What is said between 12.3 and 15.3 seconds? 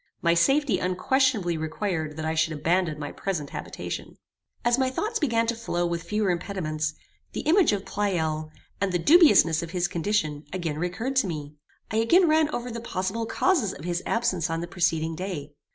over the possible causes of his absence on the preceding